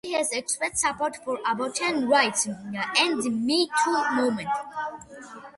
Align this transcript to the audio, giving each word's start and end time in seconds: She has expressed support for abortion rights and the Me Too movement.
She 0.03 0.13
has 0.13 0.31
expressed 0.31 0.79
support 0.79 1.17
for 1.23 1.37
abortion 1.45 2.07
rights 2.07 2.47
and 2.47 3.21
the 3.21 3.29
Me 3.29 3.69
Too 3.83 4.05
movement. 4.15 4.49